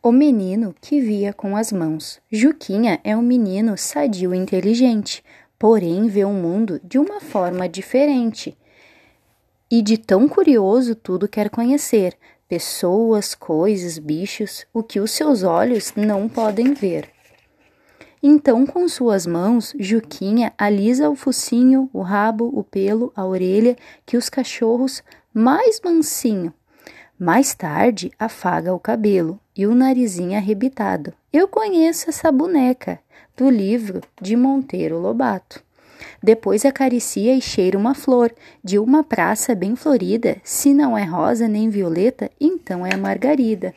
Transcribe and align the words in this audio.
O 0.00 0.12
menino 0.12 0.72
que 0.80 1.00
via 1.00 1.32
com 1.32 1.56
as 1.56 1.72
mãos. 1.72 2.20
Juquinha 2.30 3.00
é 3.02 3.16
um 3.16 3.22
menino 3.22 3.76
sadio 3.76 4.32
e 4.32 4.38
inteligente, 4.38 5.24
porém 5.58 6.06
vê 6.06 6.24
o 6.24 6.30
mundo 6.30 6.80
de 6.84 7.00
uma 7.00 7.20
forma 7.20 7.68
diferente. 7.68 8.56
E 9.68 9.82
de 9.82 9.98
tão 9.98 10.28
curioso 10.28 10.94
tudo 10.94 11.26
quer 11.26 11.50
conhecer: 11.50 12.16
pessoas, 12.48 13.34
coisas, 13.34 13.98
bichos, 13.98 14.64
o 14.72 14.84
que 14.84 15.00
os 15.00 15.10
seus 15.10 15.42
olhos 15.42 15.92
não 15.96 16.28
podem 16.28 16.74
ver. 16.74 17.10
Então, 18.22 18.64
com 18.64 18.88
suas 18.88 19.26
mãos, 19.26 19.74
Juquinha 19.80 20.52
alisa 20.56 21.10
o 21.10 21.16
focinho, 21.16 21.90
o 21.92 22.02
rabo, 22.02 22.52
o 22.54 22.62
pelo, 22.62 23.12
a 23.16 23.26
orelha, 23.26 23.76
que 24.06 24.16
os 24.16 24.28
cachorros 24.28 25.02
mais 25.34 25.80
mansinho. 25.84 26.54
Mais 27.20 27.52
tarde, 27.52 28.12
afaga 28.16 28.72
o 28.72 28.78
cabelo 28.78 29.40
e 29.56 29.66
o 29.66 29.74
narizinho 29.74 30.36
arrebitado. 30.36 31.12
Eu 31.32 31.48
conheço 31.48 32.08
essa 32.08 32.30
boneca, 32.30 33.00
do 33.36 33.50
livro 33.50 34.00
de 34.22 34.36
Monteiro 34.36 35.00
Lobato. 35.00 35.60
Depois 36.22 36.64
acaricia 36.64 37.34
e 37.34 37.40
cheira 37.40 37.76
uma 37.76 37.92
flor, 37.92 38.32
de 38.62 38.78
uma 38.78 39.02
praça 39.02 39.52
bem 39.52 39.74
florida. 39.74 40.36
Se 40.44 40.72
não 40.72 40.96
é 40.96 41.02
rosa 41.02 41.48
nem 41.48 41.68
violeta, 41.68 42.30
então 42.40 42.86
é 42.86 42.94
a 42.94 42.98
margarida. 42.98 43.74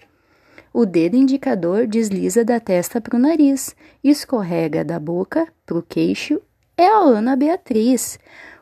O 0.71 0.85
dedo 0.85 1.15
indicador 1.15 1.87
desliza 1.87 2.45
da 2.45 2.59
testa 2.59 3.01
para 3.01 3.15
o 3.15 3.19
nariz, 3.19 3.75
escorrega 4.03 4.85
da 4.85 4.99
boca 4.99 5.47
para 5.65 5.79
o 5.79 5.81
queixo. 5.81 6.39
É 6.77 6.85
a 6.85 6.99
Ana 6.99 7.35
Beatriz. 7.35 8.19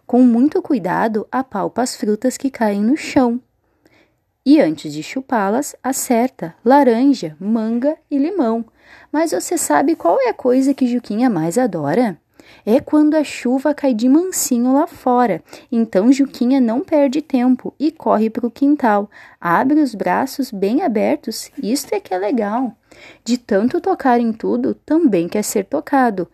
Com 0.07 0.23
muito 0.23 0.61
cuidado, 0.61 1.27
apalpa 1.29 1.81
as 1.81 1.97
frutas 1.97 2.37
que 2.37 2.49
caem 2.49 2.81
no 2.81 2.95
chão 2.95 3.41
e 4.45 4.59
antes 4.59 4.93
de 4.93 5.03
chupá-las, 5.03 5.75
acerta 5.83 6.55
laranja, 6.63 7.35
manga 7.39 7.97
e 8.09 8.17
limão. 8.17 8.65
Mas 9.11 9.31
você 9.31 9.57
sabe 9.57 9.95
qual 9.95 10.19
é 10.21 10.29
a 10.29 10.33
coisa 10.33 10.73
que 10.73 10.87
Juquinha 10.87 11.29
mais 11.29 11.57
adora? 11.57 12.17
É 12.65 12.79
quando 12.79 13.15
a 13.15 13.23
chuva 13.23 13.73
cai 13.73 13.93
de 13.93 14.09
mansinho 14.09 14.73
lá 14.73 14.87
fora. 14.87 15.43
Então 15.71 16.11
Juquinha 16.11 16.59
não 16.59 16.81
perde 16.81 17.21
tempo 17.21 17.73
e 17.79 17.91
corre 17.91 18.29
para 18.29 18.47
o 18.47 18.51
quintal. 18.51 19.09
Abre 19.39 19.79
os 19.81 19.93
braços 19.93 20.51
bem 20.51 20.81
abertos. 20.81 21.51
Isto 21.61 21.93
é 21.93 21.99
que 21.99 22.13
é 22.13 22.17
legal. 22.17 22.75
De 23.23 23.37
tanto 23.37 23.79
tocar 23.79 24.19
em 24.19 24.33
tudo, 24.33 24.73
também 24.73 25.27
quer 25.27 25.43
ser 25.43 25.65
tocado. 25.65 26.27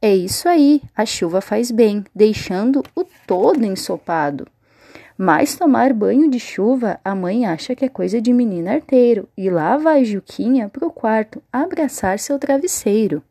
É 0.00 0.14
isso 0.14 0.48
aí, 0.48 0.82
a 0.94 1.06
chuva 1.06 1.40
faz 1.40 1.70
bem, 1.70 2.04
deixando 2.14 2.82
o 2.94 3.04
todo 3.26 3.64
ensopado. 3.64 4.46
Mas 5.16 5.54
tomar 5.56 5.92
banho 5.92 6.28
de 6.28 6.40
chuva, 6.40 6.98
a 7.04 7.14
mãe 7.14 7.46
acha 7.46 7.74
que 7.74 7.84
é 7.84 7.88
coisa 7.88 8.20
de 8.20 8.32
menino 8.32 8.68
arteiro, 8.68 9.28
e 9.36 9.48
lá 9.48 9.76
vai 9.76 10.04
Juquinha 10.04 10.68
pro 10.68 10.90
quarto 10.90 11.40
abraçar 11.52 12.18
seu 12.18 12.38
travesseiro. 12.38 13.22